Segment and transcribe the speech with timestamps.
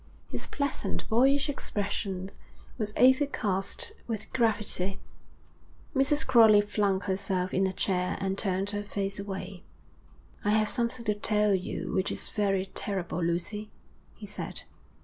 [0.31, 2.31] His pleasant, boyish expression
[2.79, 4.97] was overcast with gravity;
[5.95, 6.25] Mrs.
[6.25, 9.61] Crowley flung herself in a chair and turned her face away.
[10.43, 13.69] 'I have something to tell you which is very terrible, Lucy,'
[14.15, 14.63] he said.